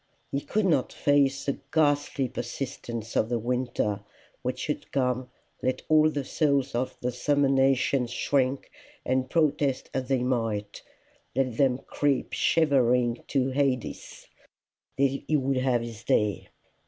[0.31, 3.99] He could not face the ghastly persistence of the winter,
[4.41, 5.29] which would come,
[5.61, 8.71] let all the souls of the summer nations shrink
[9.05, 10.81] and protest as they might;
[11.35, 14.25] let them creep shivering to Hades;
[14.97, 16.49] he would have his day.